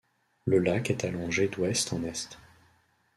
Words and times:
Le 0.45 0.57
lac 0.57 0.89
est 0.89 1.05
allongé 1.05 1.47
d'ouest 1.47 1.93
en 1.93 2.03
est. 2.03 2.39